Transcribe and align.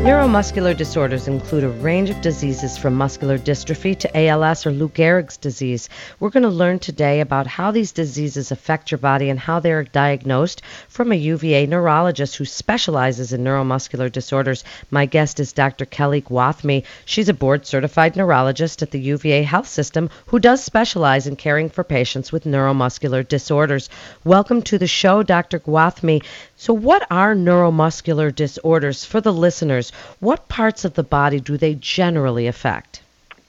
Neuromuscular 0.00 0.74
disorders 0.74 1.28
include 1.28 1.62
a 1.62 1.68
range 1.68 2.08
of 2.08 2.22
diseases 2.22 2.78
from 2.78 2.94
muscular 2.94 3.36
dystrophy 3.36 3.94
to 3.98 4.16
ALS 4.16 4.64
or 4.64 4.70
Lou 4.70 4.88
Gehrig's 4.88 5.36
disease. 5.36 5.90
We're 6.18 6.30
going 6.30 6.44
to 6.44 6.48
learn 6.48 6.78
today 6.78 7.20
about 7.20 7.46
how 7.46 7.70
these 7.70 7.92
diseases 7.92 8.50
affect 8.50 8.90
your 8.90 8.96
body 8.96 9.28
and 9.28 9.38
how 9.38 9.60
they're 9.60 9.84
diagnosed 9.84 10.62
from 10.88 11.12
a 11.12 11.16
UVA 11.16 11.66
neurologist 11.66 12.36
who 12.36 12.46
specializes 12.46 13.34
in 13.34 13.44
neuromuscular 13.44 14.10
disorders. 14.10 14.64
My 14.90 15.04
guest 15.04 15.38
is 15.38 15.52
Dr. 15.52 15.84
Kelly 15.84 16.22
Gwathmey. 16.22 16.84
She's 17.04 17.28
a 17.28 17.34
board 17.34 17.66
certified 17.66 18.16
neurologist 18.16 18.80
at 18.80 18.92
the 18.92 19.00
UVA 19.00 19.42
Health 19.42 19.68
System 19.68 20.08
who 20.24 20.38
does 20.38 20.64
specialize 20.64 21.26
in 21.26 21.36
caring 21.36 21.68
for 21.68 21.84
patients 21.84 22.32
with 22.32 22.44
neuromuscular 22.44 23.28
disorders. 23.28 23.90
Welcome 24.24 24.62
to 24.62 24.78
the 24.78 24.86
show, 24.86 25.22
Dr. 25.22 25.60
Gwathmey. 25.60 26.24
So, 26.56 26.72
what 26.72 27.06
are 27.10 27.34
neuromuscular 27.34 28.34
disorders 28.34 29.04
for 29.04 29.20
the 29.20 29.32
listeners? 29.32 29.89
What 30.20 30.48
parts 30.48 30.84
of 30.84 30.94
the 30.94 31.02
body 31.02 31.40
do 31.40 31.56
they 31.56 31.74
generally 31.74 32.46
affect? 32.46 33.02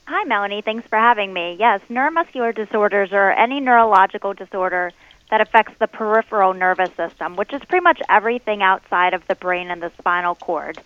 Hi, 0.06 0.24
Melanie. 0.24 0.62
Thanks 0.62 0.86
for 0.88 0.98
having 0.98 1.32
me. 1.32 1.56
Yes, 1.58 1.80
neuromuscular 1.88 2.54
disorders 2.54 3.12
are 3.12 3.32
any 3.32 3.60
neurological 3.60 4.34
disorder 4.34 4.92
that 5.30 5.40
affects 5.40 5.72
the 5.78 5.86
peripheral 5.86 6.52
nervous 6.52 6.92
system, 6.94 7.36
which 7.36 7.52
is 7.52 7.64
pretty 7.64 7.82
much 7.82 8.02
everything 8.08 8.62
outside 8.62 9.14
of 9.14 9.26
the 9.26 9.34
brain 9.34 9.70
and 9.70 9.82
the 9.82 9.90
spinal 9.98 10.34
cord. 10.34 10.78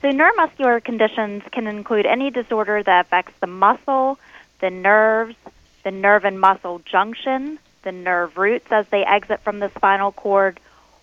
So, 0.00 0.10
neuromuscular 0.10 0.82
conditions 0.82 1.42
can 1.52 1.66
include 1.66 2.06
any 2.06 2.30
disorder 2.30 2.82
that 2.82 3.06
affects 3.06 3.34
the 3.40 3.46
muscle, 3.46 4.18
the 4.60 4.70
nerves, 4.70 5.36
the 5.84 5.90
nerve 5.90 6.24
and 6.24 6.40
muscle 6.40 6.80
junction, 6.86 7.58
the 7.82 7.92
nerve 7.92 8.38
roots 8.38 8.70
as 8.70 8.86
they 8.88 9.04
exit 9.04 9.40
from 9.40 9.58
the 9.58 9.68
spinal 9.70 10.12
cord 10.12 10.58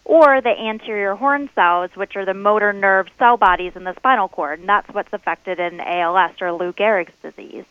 or 0.07 0.39
the 0.39 0.57
anterior 0.57 1.15
horn 1.15 1.49
cells, 1.53 1.91
which 1.95 2.15
are 2.15 2.23
the 2.23 2.33
motor 2.33 2.71
nerve 2.71 3.09
cell 3.19 3.35
bodies 3.35 3.73
in 3.75 3.83
the 3.83 3.93
spinal 3.93 4.29
cord. 4.29 4.59
And 4.59 4.69
that's 4.69 4.87
what's 4.93 5.11
affected 5.11 5.59
in 5.59 5.81
ALS 5.81 6.41
or 6.41 6.53
Lou 6.53 6.71
Gehrig's 6.71 7.13
disease. 7.21 7.65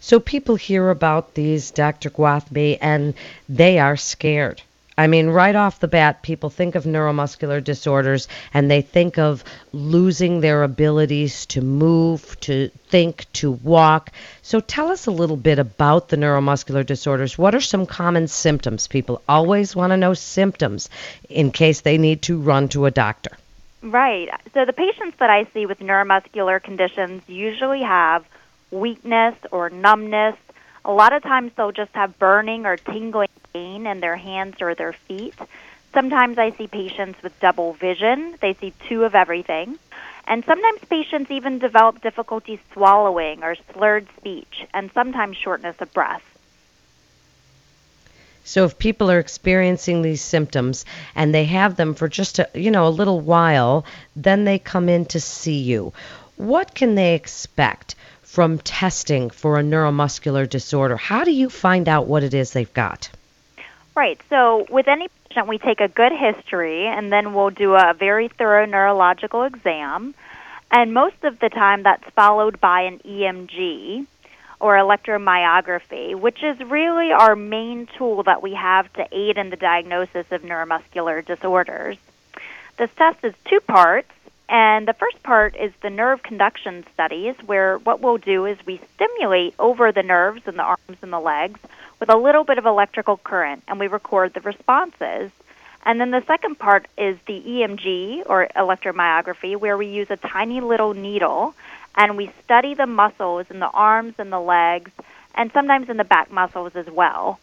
So 0.00 0.18
people 0.18 0.56
hear 0.56 0.90
about 0.90 1.34
these, 1.34 1.70
Dr. 1.70 2.10
Gwathmey, 2.10 2.78
and 2.80 3.14
they 3.48 3.78
are 3.78 3.96
scared. 3.96 4.60
I 4.98 5.06
mean, 5.06 5.28
right 5.28 5.56
off 5.56 5.80
the 5.80 5.88
bat, 5.88 6.22
people 6.22 6.50
think 6.50 6.74
of 6.74 6.84
neuromuscular 6.84 7.62
disorders 7.64 8.28
and 8.52 8.70
they 8.70 8.82
think 8.82 9.18
of 9.18 9.44
losing 9.72 10.40
their 10.40 10.62
abilities 10.62 11.46
to 11.46 11.62
move, 11.62 12.38
to 12.40 12.68
think, 12.88 13.24
to 13.34 13.50
walk. 13.50 14.10
So 14.42 14.60
tell 14.60 14.88
us 14.88 15.06
a 15.06 15.10
little 15.10 15.36
bit 15.36 15.58
about 15.58 16.08
the 16.08 16.16
neuromuscular 16.16 16.84
disorders. 16.84 17.38
What 17.38 17.54
are 17.54 17.60
some 17.60 17.86
common 17.86 18.28
symptoms? 18.28 18.88
People 18.88 19.22
always 19.28 19.74
want 19.74 19.92
to 19.92 19.96
know 19.96 20.14
symptoms 20.14 20.90
in 21.28 21.50
case 21.50 21.80
they 21.80 21.96
need 21.96 22.22
to 22.22 22.38
run 22.38 22.68
to 22.70 22.86
a 22.86 22.90
doctor. 22.90 23.30
Right. 23.82 24.28
So 24.52 24.66
the 24.66 24.74
patients 24.74 25.16
that 25.18 25.30
I 25.30 25.44
see 25.54 25.64
with 25.64 25.78
neuromuscular 25.78 26.62
conditions 26.62 27.22
usually 27.26 27.82
have 27.82 28.26
weakness 28.70 29.34
or 29.50 29.70
numbness. 29.70 30.36
A 30.84 30.92
lot 30.92 31.14
of 31.14 31.22
times 31.22 31.52
they'll 31.56 31.72
just 31.72 31.94
have 31.94 32.18
burning 32.18 32.66
or 32.66 32.76
tingling 32.76 33.28
pain 33.52 33.86
in 33.86 34.00
their 34.00 34.16
hands 34.16 34.56
or 34.60 34.74
their 34.74 34.92
feet. 34.92 35.34
Sometimes 35.92 36.38
I 36.38 36.50
see 36.52 36.66
patients 36.66 37.22
with 37.22 37.38
double 37.40 37.72
vision. 37.72 38.36
They 38.40 38.54
see 38.54 38.72
two 38.88 39.04
of 39.04 39.14
everything. 39.14 39.78
And 40.26 40.44
sometimes 40.44 40.80
patients 40.88 41.30
even 41.30 41.58
develop 41.58 42.02
difficulty 42.02 42.60
swallowing 42.72 43.42
or 43.42 43.56
slurred 43.72 44.06
speech, 44.16 44.64
and 44.72 44.90
sometimes 44.92 45.36
shortness 45.36 45.76
of 45.80 45.92
breath. 45.92 46.22
So 48.44 48.64
if 48.64 48.78
people 48.78 49.10
are 49.10 49.18
experiencing 49.18 50.02
these 50.02 50.22
symptoms 50.22 50.84
and 51.14 51.34
they 51.34 51.44
have 51.44 51.76
them 51.76 51.94
for 51.94 52.08
just 52.08 52.38
a, 52.38 52.48
you 52.54 52.70
know 52.70 52.86
a 52.86 52.98
little 53.00 53.20
while, 53.20 53.84
then 54.16 54.44
they 54.44 54.58
come 54.58 54.88
in 54.88 55.04
to 55.06 55.20
see 55.20 55.58
you. 55.58 55.92
What 56.36 56.74
can 56.74 56.94
they 56.94 57.14
expect 57.14 57.96
from 58.22 58.58
testing 58.58 59.30
for 59.30 59.58
a 59.58 59.62
neuromuscular 59.62 60.48
disorder? 60.48 60.96
How 60.96 61.24
do 61.24 61.32
you 61.32 61.50
find 61.50 61.88
out 61.88 62.06
what 62.06 62.22
it 62.22 62.34
is 62.34 62.52
they've 62.52 62.72
got? 62.72 63.10
Right. 64.00 64.18
So 64.30 64.66
with 64.70 64.88
any 64.88 65.08
patient, 65.28 65.46
we 65.46 65.58
take 65.58 65.82
a 65.82 65.86
good 65.86 66.12
history, 66.12 66.86
and 66.86 67.12
then 67.12 67.34
we'll 67.34 67.50
do 67.50 67.74
a 67.74 67.92
very 67.92 68.28
thorough 68.28 68.64
neurological 68.64 69.42
exam. 69.42 70.14
And 70.70 70.94
most 70.94 71.22
of 71.22 71.38
the 71.38 71.50
time, 71.50 71.82
that's 71.82 72.08
followed 72.14 72.62
by 72.62 72.80
an 72.84 73.00
EMG 73.00 74.06
or 74.58 74.76
electromyography, 74.76 76.14
which 76.18 76.42
is 76.42 76.58
really 76.60 77.12
our 77.12 77.36
main 77.36 77.88
tool 77.98 78.22
that 78.22 78.42
we 78.42 78.54
have 78.54 78.90
to 78.94 79.06
aid 79.12 79.36
in 79.36 79.50
the 79.50 79.56
diagnosis 79.56 80.24
of 80.32 80.40
neuromuscular 80.40 81.22
disorders. 81.22 81.98
This 82.78 82.88
test 82.96 83.22
is 83.22 83.34
two 83.44 83.60
parts, 83.60 84.12
and 84.48 84.88
the 84.88 84.94
first 84.94 85.22
part 85.22 85.54
is 85.56 85.74
the 85.82 85.90
nerve 85.90 86.22
conduction 86.22 86.86
studies, 86.94 87.34
where 87.44 87.76
what 87.76 88.00
we'll 88.00 88.16
do 88.16 88.46
is 88.46 88.56
we 88.64 88.80
stimulate 88.94 89.52
over 89.58 89.92
the 89.92 90.02
nerves 90.02 90.40
in 90.46 90.56
the 90.56 90.62
arms 90.62 90.96
and 91.02 91.12
the 91.12 91.20
legs 91.20 91.60
with 92.00 92.08
a 92.08 92.16
little 92.16 92.44
bit 92.44 92.58
of 92.58 92.66
electrical 92.66 93.18
current, 93.18 93.62
and 93.68 93.78
we 93.78 93.86
record 93.86 94.34
the 94.34 94.40
responses. 94.40 95.30
And 95.84 96.00
then 96.00 96.10
the 96.10 96.22
second 96.26 96.58
part 96.58 96.86
is 96.98 97.18
the 97.26 97.40
EMG 97.40 98.24
or 98.26 98.48
electromyography, 98.56 99.56
where 99.56 99.76
we 99.76 99.86
use 99.86 100.10
a 100.10 100.16
tiny 100.16 100.60
little 100.60 100.94
needle 100.94 101.54
and 101.96 102.16
we 102.16 102.30
study 102.44 102.74
the 102.74 102.86
muscles 102.86 103.46
in 103.50 103.58
the 103.58 103.68
arms 103.68 104.14
and 104.18 104.32
the 104.32 104.40
legs, 104.40 104.90
and 105.34 105.50
sometimes 105.52 105.88
in 105.88 105.96
the 105.96 106.04
back 106.04 106.30
muscles 106.30 106.76
as 106.76 106.86
well. 106.86 107.38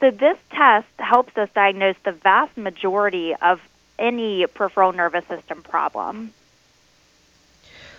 So 0.00 0.10
this 0.10 0.38
test 0.50 0.88
helps 0.98 1.36
us 1.36 1.50
diagnose 1.54 1.96
the 2.04 2.12
vast 2.12 2.56
majority 2.56 3.34
of 3.34 3.60
any 3.98 4.46
peripheral 4.46 4.92
nervous 4.92 5.26
system 5.26 5.62
problem. 5.62 6.32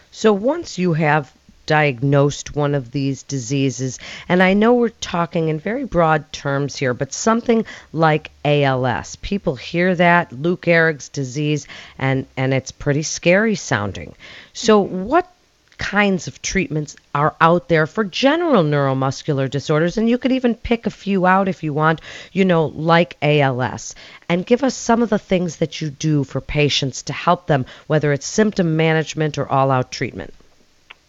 So 0.09 0.33
once 0.33 0.79
you 0.79 0.93
have 0.93 1.31
diagnosed 1.71 2.53
one 2.53 2.75
of 2.75 2.91
these 2.91 3.23
diseases. 3.23 3.97
And 4.27 4.43
I 4.43 4.53
know 4.53 4.73
we're 4.73 4.89
talking 4.89 5.47
in 5.47 5.57
very 5.57 5.85
broad 5.85 6.29
terms 6.33 6.75
here, 6.75 6.93
but 6.93 7.13
something 7.13 7.63
like 7.93 8.29
ALS. 8.43 9.15
People 9.21 9.55
hear 9.55 9.95
that, 9.95 10.33
Lou 10.33 10.57
Gehrig's 10.57 11.07
disease, 11.07 11.69
and, 11.97 12.25
and 12.35 12.53
it's 12.53 12.73
pretty 12.73 13.03
scary 13.03 13.55
sounding. 13.55 14.15
So, 14.51 14.81
what 14.81 15.31
kinds 15.77 16.27
of 16.27 16.41
treatments 16.41 16.97
are 17.15 17.37
out 17.39 17.69
there 17.69 17.87
for 17.87 18.03
general 18.03 18.63
neuromuscular 18.63 19.49
disorders 19.49 19.97
and 19.97 20.09
you 20.09 20.17
could 20.17 20.33
even 20.33 20.53
pick 20.53 20.85
a 20.85 20.91
few 20.91 21.25
out 21.25 21.47
if 21.47 21.63
you 21.63 21.73
want 21.73 21.99
you 22.31 22.45
know 22.45 22.65
like 22.65 23.17
ALS 23.23 23.95
and 24.29 24.45
give 24.45 24.63
us 24.63 24.75
some 24.75 25.01
of 25.01 25.09
the 25.09 25.17
things 25.17 25.55
that 25.55 25.81
you 25.81 25.89
do 25.89 26.23
for 26.23 26.39
patients 26.39 27.01
to 27.01 27.13
help 27.13 27.47
them 27.47 27.65
whether 27.87 28.13
it's 28.13 28.27
symptom 28.27 28.75
management 28.75 29.39
or 29.39 29.47
all 29.49 29.71
out 29.71 29.91
treatment 29.91 30.31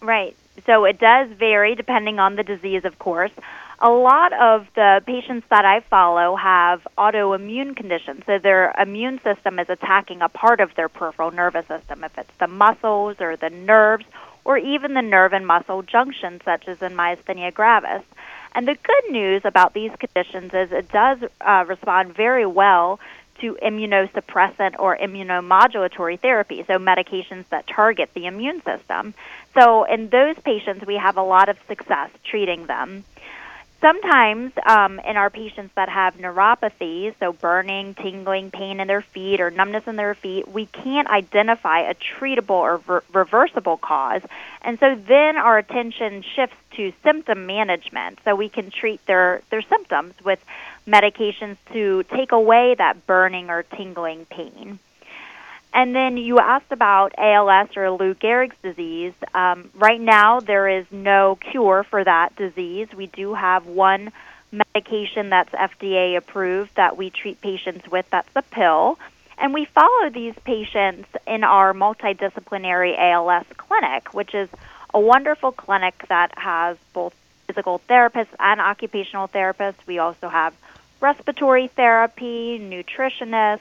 right 0.00 0.34
so 0.66 0.84
it 0.84 0.98
does 0.98 1.28
vary 1.30 1.74
depending 1.74 2.18
on 2.18 2.36
the 2.36 2.42
disease, 2.42 2.84
of 2.84 2.98
course. 2.98 3.30
A 3.80 3.90
lot 3.90 4.32
of 4.32 4.66
the 4.74 5.02
patients 5.04 5.46
that 5.50 5.64
I 5.64 5.80
follow 5.80 6.36
have 6.36 6.86
autoimmune 6.96 7.74
conditions. 7.74 8.22
So 8.26 8.38
their 8.38 8.72
immune 8.78 9.20
system 9.22 9.58
is 9.58 9.68
attacking 9.68 10.22
a 10.22 10.28
part 10.28 10.60
of 10.60 10.74
their 10.76 10.88
peripheral 10.88 11.32
nervous 11.32 11.66
system, 11.66 12.04
if 12.04 12.16
it's 12.16 12.30
the 12.38 12.46
muscles 12.46 13.16
or 13.20 13.36
the 13.36 13.50
nerves 13.50 14.04
or 14.44 14.58
even 14.58 14.94
the 14.94 15.02
nerve 15.02 15.32
and 15.32 15.46
muscle 15.46 15.82
junctions, 15.82 16.42
such 16.44 16.68
as 16.68 16.80
in 16.82 16.92
myasthenia 16.92 17.52
gravis. 17.52 18.02
And 18.54 18.68
the 18.68 18.74
good 18.74 19.10
news 19.10 19.42
about 19.44 19.72
these 19.72 19.92
conditions 19.98 20.52
is 20.52 20.72
it 20.72 20.90
does 20.90 21.18
uh, 21.40 21.64
respond 21.66 22.14
very 22.14 22.46
well 22.46 23.00
to 23.42 23.58
immunosuppressant 23.62 24.76
or 24.78 24.96
immunomodulatory 24.96 26.18
therapy, 26.18 26.64
so 26.66 26.78
medications 26.78 27.44
that 27.50 27.66
target 27.66 28.10
the 28.14 28.26
immune 28.26 28.62
system. 28.62 29.14
So, 29.54 29.84
in 29.84 30.08
those 30.08 30.36
patients, 30.38 30.86
we 30.86 30.96
have 30.96 31.16
a 31.16 31.22
lot 31.22 31.48
of 31.48 31.58
success 31.68 32.10
treating 32.24 32.66
them. 32.66 33.04
Sometimes, 33.82 34.52
um, 34.64 35.00
in 35.00 35.16
our 35.16 35.28
patients 35.28 35.74
that 35.74 35.88
have 35.88 36.16
neuropathy, 36.16 37.12
so 37.18 37.32
burning, 37.32 37.94
tingling, 37.94 38.52
pain 38.52 38.78
in 38.78 38.86
their 38.86 39.02
feet, 39.02 39.40
or 39.40 39.50
numbness 39.50 39.88
in 39.88 39.96
their 39.96 40.14
feet, 40.14 40.46
we 40.46 40.66
can't 40.66 41.08
identify 41.08 41.80
a 41.80 41.94
treatable 41.94 42.50
or 42.50 42.78
ver- 42.78 43.02
reversible 43.12 43.76
cause. 43.76 44.22
And 44.62 44.78
so 44.78 44.94
then 44.94 45.36
our 45.36 45.58
attention 45.58 46.22
shifts 46.22 46.54
to 46.76 46.92
symptom 47.02 47.44
management. 47.46 48.20
So 48.24 48.36
we 48.36 48.48
can 48.48 48.70
treat 48.70 49.04
their, 49.06 49.42
their 49.50 49.62
symptoms 49.62 50.14
with 50.24 50.38
medications 50.86 51.56
to 51.72 52.02
take 52.04 52.32
away 52.32 52.74
that 52.76 53.06
burning 53.06 53.50
or 53.50 53.62
tingling 53.62 54.26
pain. 54.26 54.78
And 55.74 55.94
then 55.94 56.16
you 56.18 56.38
asked 56.38 56.70
about 56.70 57.14
ALS 57.16 57.76
or 57.76 57.90
Lou 57.90 58.14
Gehrig's 58.14 58.56
disease. 58.62 59.14
Um, 59.34 59.70
right 59.74 60.00
now, 60.00 60.40
there 60.40 60.68
is 60.68 60.84
no 60.90 61.36
cure 61.36 61.82
for 61.84 62.04
that 62.04 62.36
disease. 62.36 62.88
We 62.94 63.06
do 63.06 63.32
have 63.32 63.66
one 63.66 64.12
medication 64.50 65.30
that's 65.30 65.50
FDA 65.50 66.16
approved 66.16 66.74
that 66.74 66.98
we 66.98 67.08
treat 67.08 67.40
patients 67.40 67.90
with. 67.90 68.08
That's 68.10 68.28
a 68.36 68.42
pill. 68.42 68.98
And 69.38 69.54
we 69.54 69.64
follow 69.64 70.10
these 70.10 70.34
patients 70.44 71.08
in 71.26 71.42
our 71.42 71.72
multidisciplinary 71.72 72.94
ALS 72.98 73.46
clinic, 73.56 74.12
which 74.12 74.34
is 74.34 74.50
a 74.92 75.00
wonderful 75.00 75.52
clinic 75.52 76.04
that 76.08 76.36
has 76.36 76.76
both 76.92 77.14
physical 77.46 77.80
therapists 77.88 78.34
and 78.38 78.60
occupational 78.60 79.26
therapists. 79.26 79.86
We 79.86 79.98
also 79.98 80.28
have 80.28 80.54
respiratory 81.02 81.68
therapy, 81.68 82.58
nutritionists, 82.58 83.60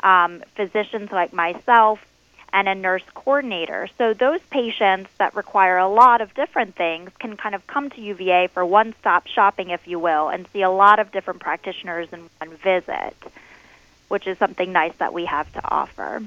um, 0.00 0.44
physicians 0.54 1.10
like 1.10 1.32
myself, 1.32 2.04
and 2.52 2.68
a 2.68 2.74
nurse 2.74 3.02
coordinator. 3.14 3.88
So 3.98 4.14
those 4.14 4.40
patients 4.50 5.10
that 5.18 5.34
require 5.34 5.76
a 5.76 5.88
lot 5.88 6.20
of 6.20 6.32
different 6.34 6.76
things 6.76 7.10
can 7.18 7.36
kind 7.36 7.54
of 7.56 7.66
come 7.66 7.90
to 7.90 8.00
UVA 8.00 8.46
for 8.46 8.64
one-stop 8.64 9.26
shopping, 9.26 9.70
if 9.70 9.88
you 9.88 9.98
will, 9.98 10.28
and 10.28 10.46
see 10.52 10.62
a 10.62 10.70
lot 10.70 11.00
of 11.00 11.10
different 11.10 11.40
practitioners 11.40 12.08
in 12.12 12.28
one 12.38 12.56
visit, 12.58 13.16
which 14.06 14.28
is 14.28 14.38
something 14.38 14.70
nice 14.70 14.94
that 14.98 15.12
we 15.12 15.24
have 15.24 15.52
to 15.54 15.60
offer. 15.68 16.22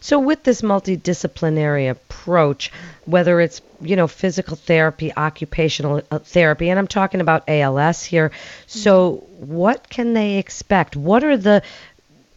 So 0.00 0.18
with 0.18 0.42
this 0.44 0.62
multidisciplinary 0.62 1.90
approach, 2.20 2.70
whether 3.06 3.40
it's 3.40 3.60
you 3.80 3.96
know 3.96 4.06
physical 4.06 4.56
therapy, 4.56 5.12
occupational 5.16 6.02
uh, 6.10 6.18
therapy, 6.18 6.68
and 6.70 6.78
I'm 6.78 6.86
talking 6.86 7.20
about 7.20 7.48
ALS 7.48 8.04
here. 8.04 8.30
So 8.66 9.24
what 9.38 9.88
can 9.88 10.12
they 10.14 10.36
expect? 10.36 10.96
What 10.96 11.24
are 11.24 11.36
the 11.36 11.62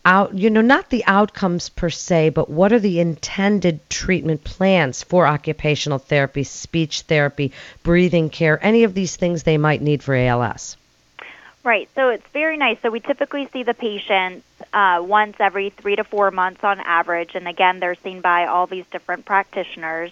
out 0.06 0.34
you 0.34 0.50
know 0.50 0.62
not 0.62 0.90
the 0.90 1.06
outcomes 1.06 1.70
per 1.70 1.90
se 1.90 2.30
but 2.30 2.50
what 2.50 2.74
are 2.74 2.80
the 2.80 3.00
intended 3.00 3.80
treatment 3.90 4.44
plans 4.44 5.02
for 5.02 5.26
occupational 5.26 5.98
therapy 5.98 6.44
speech 6.44 7.02
therapy 7.02 7.54
breathing 7.84 8.30
care 8.30 8.60
any 8.62 8.84
of 8.84 8.94
these 8.94 9.16
things 9.16 9.44
they 9.44 9.58
might 9.58 9.82
need 9.82 10.04
for 10.04 10.14
als 10.14 10.76
right 11.64 11.88
so 11.96 12.10
it's 12.10 12.28
very 12.34 12.58
nice 12.58 12.78
so 12.82 12.90
we 12.90 13.00
typically 13.00 13.48
see 13.54 13.64
the 13.64 13.74
patients 13.74 14.46
uh, 14.74 15.02
once 15.02 15.36
every 15.40 15.70
three 15.70 15.96
to 15.96 16.04
four 16.04 16.32
months 16.32 16.64
on 16.64 16.80
average 16.80 17.36
and 17.36 17.48
again 17.48 17.80
they're 17.80 17.96
seen 17.96 18.22
by 18.22 18.46
all 18.46 18.68
these 18.68 18.86
different 18.92 19.26
practitioners 19.26 20.12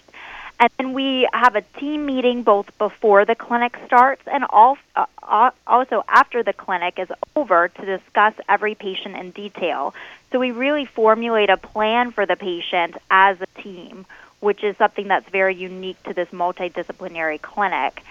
and 0.62 0.70
then 0.78 0.92
we 0.92 1.28
have 1.32 1.56
a 1.56 1.62
team 1.80 2.06
meeting 2.06 2.44
both 2.44 2.78
before 2.78 3.24
the 3.24 3.34
clinic 3.34 3.76
starts 3.84 4.22
and 4.26 4.44
uh, 4.44 5.50
also 5.66 6.04
after 6.08 6.44
the 6.44 6.52
clinic 6.52 7.00
is 7.00 7.08
over 7.34 7.66
to 7.66 7.84
discuss 7.84 8.34
every 8.48 8.76
patient 8.76 9.16
in 9.16 9.32
detail. 9.32 9.92
So 10.30 10.38
we 10.38 10.52
really 10.52 10.84
formulate 10.84 11.50
a 11.50 11.56
plan 11.56 12.12
for 12.12 12.26
the 12.26 12.36
patient 12.36 12.96
as 13.10 13.38
a 13.40 13.60
team, 13.60 14.06
which 14.38 14.62
is 14.62 14.76
something 14.76 15.08
that's 15.08 15.28
very 15.30 15.56
unique 15.56 16.00
to 16.04 16.14
this 16.14 16.28
multidisciplinary 16.28 17.42
clinic. 17.42 18.04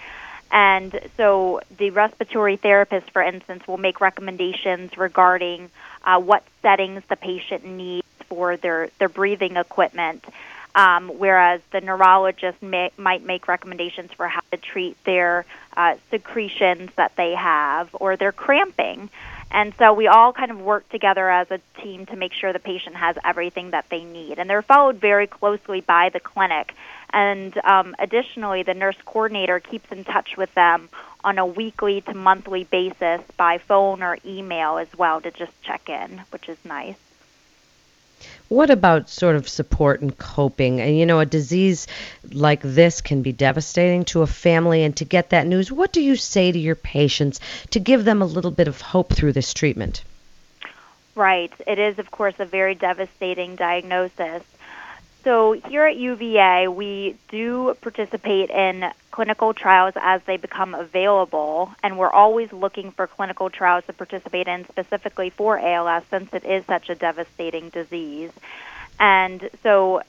And 0.51 1.00
so 1.18 1.62
the 1.77 1.92
respiratory 1.92 2.57
therapist, 2.57 3.12
for 3.12 3.21
instance, 3.21 3.68
will 3.68 3.77
make 3.77 4.01
recommendations 4.01 4.98
regarding 4.98 5.69
uh, 6.03 6.19
what 6.19 6.44
settings 6.62 7.03
the 7.09 7.15
patient 7.15 7.65
needs 7.65 8.06
for 8.27 8.57
their, 8.57 8.89
their 9.00 9.09
breathing 9.09 9.56
equipment 9.56 10.25
um, 10.75 11.09
whereas 11.09 11.62
the 11.71 11.81
neurologist 11.81 12.62
may, 12.62 12.92
might 12.98 13.24
make 13.24 13.48
recommendations 13.48 14.12
for 14.13 14.27
how 14.27 14.42
to 14.51 14.57
treat 14.57 15.01
their 15.03 15.45
uh, 15.75 15.95
secretions 16.09 16.92
that 16.95 17.15
they 17.15 17.36
have 17.36 17.89
or 17.94 18.15
their 18.15 18.31
cramping. 18.31 19.09
And 19.54 19.74
so 19.77 19.94
we 19.94 20.07
all 20.07 20.31
kind 20.31 20.50
of 20.50 20.62
work 20.62 20.88
together 20.89 21.30
as 21.30 21.51
a 21.51 21.59
team 21.81 22.06
to 22.06 22.15
make 22.15 22.31
sure 22.31 22.54
the 22.54 22.59
patient 22.59 22.95
has 22.95 23.18
everything 23.24 23.71
that 23.71 23.89
they 23.89 24.06
need. 24.06 24.39
And 24.39 24.50
they're 24.50 24.62
followed 24.62 24.97
very 24.97 25.27
closely 25.27 25.81
by 25.81 26.07
the 26.07 26.21
clinic. 26.21 26.74
And 27.13 27.58
um, 27.63 27.96
additionally, 28.00 28.63
the 28.63 28.74
nurse 28.74 28.98
coordinator 29.06 29.60
keeps 29.60 29.92
in 29.92 30.04
touch 30.04 30.38
with 30.38 30.54
them 30.56 30.90
on 31.24 31.38
a 31.38 31.46
weekly 31.46 32.02
to 32.02 32.13
monthly 32.13 32.63
basis 32.63 33.22
by 33.38 33.58
phone 33.58 34.02
or 34.02 34.18
email 34.25 34.78
as 34.78 34.88
well 34.98 35.22
to 35.22 35.31
just 35.31 35.52
check 35.62 35.90
in, 35.90 36.22
which 36.31 36.50
is 36.50 36.58
nice. 36.63 36.96
What 38.50 38.69
about 38.69 39.10
sort 39.10 39.36
of 39.36 39.50
support 39.50 40.02
and 40.02 40.16
coping? 40.16 40.80
And 40.80 40.98
you 40.98 41.06
know, 41.06 41.19
a 41.19 41.25
disease 41.25 41.88
like 42.31 42.62
this 42.62 43.02
can 43.02 43.22
be 43.22 43.31
devastating 43.31 44.06
to 44.06 44.22
a 44.22 44.28
family, 44.28 44.84
and 44.84 44.96
to 44.98 45.06
get 45.06 45.30
that 45.30 45.48
news, 45.48 45.72
what 45.72 45.92
do 45.92 46.02
you 46.02 46.16
say 46.16 46.52
to 46.52 46.60
your 46.60 46.75
patients 46.75 47.40
to 47.72 47.80
give 47.80 48.06
them 48.06 48.22
a 48.22 48.25
little 48.25 48.52
bit 48.52 48.68
of 48.68 48.81
hope 48.81 49.14
through 49.14 49.34
this 49.34 49.54
treatment? 49.54 50.04
Right. 51.16 51.52
It 51.66 51.80
is, 51.80 51.98
of 52.00 52.12
course, 52.12 52.36
a 52.40 52.46
very 52.46 52.75
devastating 52.75 53.56
diagnosis. 53.56 54.44
So 55.23 55.51
here 55.51 55.85
at 55.85 55.97
UVA, 55.97 56.68
we 56.68 57.15
do 57.29 57.75
participate 57.81 58.50
in 58.50 58.91
clinical 59.12 59.53
trials 59.53 59.94
as 59.95 60.21
they 60.23 60.38
become 60.38 60.73
available, 60.73 61.71
and 61.83 62.00
we're 62.00 62.09
always 62.09 62.51
looking 62.51 62.91
for 62.91 63.06
clinical 63.06 63.51
trials 63.51 63.85
to 63.85 63.94
participate 63.94 64.47
in 64.47 64.65
specifically 64.65 65.29
for 65.29 65.59
ALS 65.59 66.03
since 66.09 66.33
it 66.33 66.44
is 66.44 66.65
such 66.65 66.89
a 66.89 66.95
devastating 66.95 67.69
disease. 67.69 68.31
And 69.00 69.47
so 69.62 70.01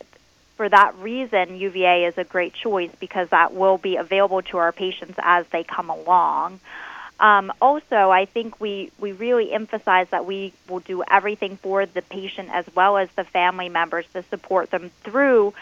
for 0.56 0.68
that 0.68 0.96
reason, 0.96 1.56
UVA 1.56 2.04
is 2.06 2.16
a 2.16 2.24
great 2.24 2.54
choice 2.54 2.90
because 2.98 3.28
that 3.30 3.52
will 3.52 3.78
be 3.78 3.96
available 3.96 4.40
to 4.42 4.58
our 4.58 4.72
patients 4.72 5.18
as 5.18 5.46
they 5.48 5.64
come 5.64 5.90
along. 5.90 6.60
Um, 7.22 7.52
also, 7.62 8.10
I 8.10 8.24
think 8.24 8.60
we, 8.60 8.90
we 8.98 9.12
really 9.12 9.52
emphasize 9.52 10.08
that 10.10 10.26
we 10.26 10.52
will 10.68 10.80
do 10.80 11.04
everything 11.08 11.56
for 11.56 11.86
the 11.86 12.02
patient 12.02 12.48
as 12.52 12.66
well 12.74 12.98
as 12.98 13.08
the 13.12 13.22
family 13.22 13.68
members 13.68 14.06
to 14.12 14.24
support 14.24 14.72
them 14.72 14.90
through 15.04 15.54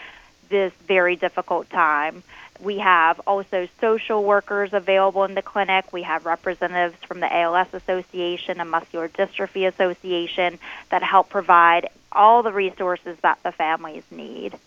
this 0.49 0.73
very 0.87 1.15
difficult 1.15 1.69
time. 1.69 2.23
We 2.59 2.79
have 2.79 3.19
also 3.27 3.67
social 3.79 4.23
workers 4.23 4.73
available 4.73 5.23
in 5.23 5.35
the 5.35 5.43
clinic. 5.43 5.93
We 5.93 6.01
have 6.01 6.25
representatives 6.25 6.97
from 7.05 7.19
the 7.19 7.31
ALS 7.31 7.67
Association 7.73 8.59
and 8.59 8.69
Muscular 8.69 9.07
Dystrophy 9.07 9.67
Association 9.67 10.57
that 10.89 11.03
help 11.03 11.29
provide 11.29 11.89
all 12.11 12.41
the 12.41 12.51
resources 12.51 13.17
that 13.21 13.37
the 13.43 13.51
families 13.51 14.03
need. 14.09 14.57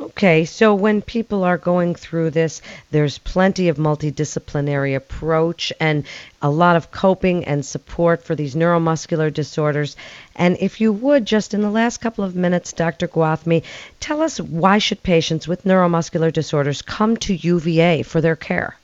Okay, 0.00 0.44
so 0.44 0.74
when 0.74 1.02
people 1.02 1.44
are 1.44 1.56
going 1.56 1.94
through 1.94 2.30
this, 2.30 2.62
there's 2.90 3.18
plenty 3.18 3.68
of 3.68 3.76
multidisciplinary 3.76 4.96
approach 4.96 5.72
and 5.78 6.04
a 6.42 6.50
lot 6.50 6.74
of 6.74 6.90
coping 6.90 7.44
and 7.44 7.64
support 7.64 8.24
for 8.24 8.34
these 8.34 8.56
neuromuscular 8.56 9.32
disorders. 9.32 9.96
And 10.34 10.56
if 10.58 10.80
you 10.80 10.92
would, 10.92 11.26
just 11.26 11.54
in 11.54 11.62
the 11.62 11.70
last 11.70 11.98
couple 11.98 12.24
of 12.24 12.34
minutes, 12.34 12.72
Dr. 12.72 13.06
Gwathmey, 13.06 13.62
tell 14.00 14.20
us 14.20 14.40
why 14.40 14.78
should 14.78 15.02
patients 15.04 15.46
with 15.46 15.62
neuromuscular 15.62 16.32
disorders 16.32 16.82
come 16.82 17.16
to 17.18 17.34
UVA 17.34 18.02
for 18.02 18.20
their 18.20 18.36
care? 18.36 18.76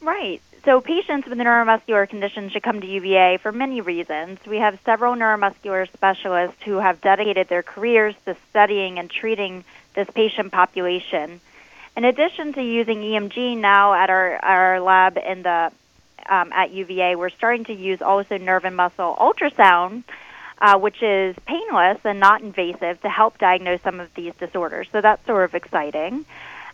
Right. 0.00 0.40
So 0.64 0.80
patients 0.80 1.26
with 1.26 1.38
neuromuscular 1.38 2.08
conditions 2.08 2.52
should 2.52 2.62
come 2.62 2.80
to 2.82 2.86
UVA 2.86 3.38
for 3.38 3.50
many 3.50 3.80
reasons. 3.80 4.38
We 4.46 4.58
have 4.58 4.78
several 4.84 5.14
neuromuscular 5.14 5.90
specialists 5.92 6.62
who 6.62 6.76
have 6.76 7.00
dedicated 7.00 7.48
their 7.48 7.62
careers 7.62 8.14
to 8.26 8.36
studying 8.50 8.98
and 8.98 9.10
treating 9.10 9.64
this 10.00 10.14
patient 10.14 10.50
population. 10.50 11.40
In 11.96 12.04
addition 12.04 12.54
to 12.54 12.62
using 12.62 13.00
EMG 13.02 13.58
now 13.58 13.92
at 13.92 14.08
our, 14.08 14.36
our 14.36 14.80
lab 14.80 15.18
in 15.18 15.42
the 15.42 15.70
um, 16.26 16.52
at 16.52 16.70
UVA, 16.70 17.16
we're 17.16 17.30
starting 17.30 17.64
to 17.64 17.74
use 17.74 18.00
also 18.00 18.38
nerve 18.38 18.64
and 18.64 18.76
muscle 18.76 19.16
ultrasound, 19.18 20.04
uh, 20.60 20.78
which 20.78 21.02
is 21.02 21.36
painless 21.44 21.98
and 22.04 22.20
not 22.20 22.40
invasive 22.40 23.00
to 23.02 23.08
help 23.08 23.38
diagnose 23.38 23.82
some 23.82 24.00
of 24.00 24.12
these 24.14 24.32
disorders. 24.38 24.86
So 24.92 25.00
that's 25.00 25.24
sort 25.26 25.44
of 25.44 25.54
exciting. 25.54 26.24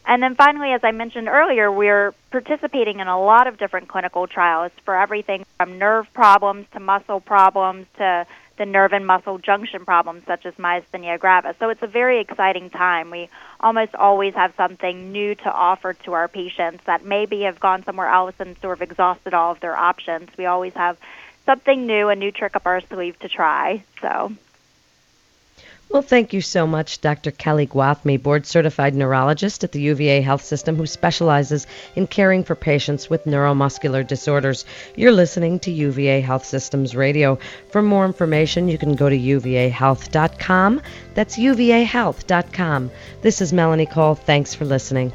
And 0.06 0.22
then 0.22 0.36
finally, 0.36 0.72
as 0.72 0.84
I 0.84 0.92
mentioned 0.92 1.28
earlier, 1.28 1.70
we're 1.70 2.14
participating 2.30 3.00
in 3.00 3.08
a 3.08 3.20
lot 3.20 3.48
of 3.48 3.58
different 3.58 3.88
clinical 3.88 4.28
trials 4.28 4.70
for 4.84 4.96
everything 4.96 5.44
from 5.56 5.78
nerve 5.78 6.06
problems 6.14 6.66
to 6.72 6.80
muscle 6.80 7.20
problems 7.20 7.86
to 7.98 8.24
the 8.56 8.64
nerve 8.64 8.92
and 8.92 9.06
muscle 9.06 9.38
junction 9.38 9.84
problems 9.84 10.24
such 10.24 10.46
as 10.46 10.54
myasthenia 10.54 11.18
gravis. 11.18 11.56
So 11.58 11.68
it's 11.70 11.82
a 11.82 11.88
very 11.88 12.20
exciting 12.20 12.70
time. 12.70 13.10
We 13.10 13.28
almost 13.60 13.94
always 13.94 14.34
have 14.34 14.54
something 14.56 15.12
new 15.12 15.34
to 15.34 15.52
offer 15.52 15.92
to 15.92 16.12
our 16.12 16.28
patients 16.28 16.84
that 16.84 17.04
maybe 17.04 17.42
have 17.42 17.60
gone 17.60 17.84
somewhere 17.84 18.08
else 18.08 18.34
and 18.38 18.56
sort 18.58 18.78
of 18.78 18.82
exhausted 18.82 19.34
all 19.34 19.52
of 19.52 19.60
their 19.60 19.76
options. 19.76 20.30
We 20.38 20.46
always 20.46 20.72
have 20.74 20.96
something 21.44 21.86
new, 21.86 22.08
a 22.08 22.16
new 22.16 22.32
trick 22.32 22.56
up 22.56 22.66
our 22.66 22.80
sleeve 22.80 23.18
to 23.20 23.28
try. 23.28 23.84
So 24.00 24.32
well, 25.88 26.02
thank 26.02 26.32
you 26.32 26.40
so 26.40 26.66
much, 26.66 27.00
Dr. 27.00 27.30
Kelly 27.30 27.66
Gwathmey, 27.66 28.22
board 28.22 28.46
certified 28.46 28.94
neurologist 28.94 29.64
at 29.64 29.72
the 29.72 29.80
UVA 29.80 30.20
Health 30.20 30.44
System, 30.44 30.76
who 30.76 30.86
specializes 30.86 31.66
in 31.94 32.06
caring 32.06 32.44
for 32.44 32.54
patients 32.54 33.08
with 33.08 33.24
neuromuscular 33.24 34.06
disorders. 34.06 34.64
You're 34.96 35.12
listening 35.12 35.58
to 35.60 35.70
UVA 35.70 36.20
Health 36.20 36.44
Systems 36.44 36.94
Radio. 36.94 37.38
For 37.70 37.82
more 37.82 38.04
information, 38.04 38.68
you 38.68 38.78
can 38.78 38.94
go 38.94 39.08
to 39.08 39.18
uvahealth.com. 39.18 40.82
That's 41.14 41.36
uvahealth.com. 41.38 42.90
This 43.22 43.40
is 43.40 43.52
Melanie 43.52 43.86
Cole. 43.86 44.14
Thanks 44.14 44.54
for 44.54 44.64
listening. 44.64 45.12